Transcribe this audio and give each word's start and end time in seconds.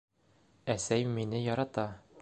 Әсәй 0.75 1.05
мине 1.19 1.43
ярата. 1.49 1.89